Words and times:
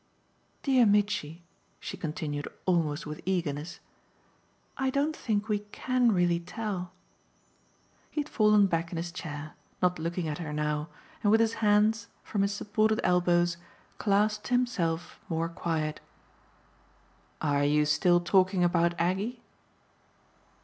Dear 0.63 0.87
Mitchy," 0.87 1.43
she 1.79 1.95
continued 1.95 2.47
almost 2.65 3.05
with 3.05 3.21
eagerness, 3.23 3.79
"I 4.75 4.89
don't 4.89 5.15
think 5.15 5.47
we 5.47 5.59
CAN 5.71 6.11
really 6.11 6.39
tell." 6.39 6.91
He 8.09 8.21
had 8.21 8.27
fallen 8.27 8.65
back 8.65 8.89
in 8.89 8.97
his 8.97 9.11
chair, 9.11 9.53
not 9.79 9.99
looking 9.99 10.27
at 10.27 10.39
her 10.39 10.51
now, 10.53 10.89
and 11.21 11.29
with 11.31 11.39
his 11.39 11.53
hands, 11.61 12.07
from 12.23 12.41
his 12.41 12.51
supported 12.51 12.99
elbows, 13.03 13.57
clasped 13.99 14.45
to 14.45 14.49
keep 14.49 14.57
himself 14.61 15.19
more 15.29 15.49
quiet. 15.49 15.99
"Are 17.39 17.63
you 17.63 17.85
still 17.85 18.19
talking 18.21 18.63
about 18.63 18.99
Aggie?" 18.99 19.43